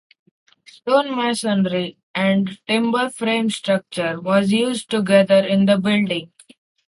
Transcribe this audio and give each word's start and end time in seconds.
Stone 0.65 1.15
masonry 1.15 1.95
and 2.15 2.57
timber 2.65 3.11
frame 3.11 3.51
structure 3.51 4.19
was 4.19 4.51
used 4.51 4.89
together 4.89 5.45
in 5.45 5.67
the 5.67 5.77
building. 5.77 6.31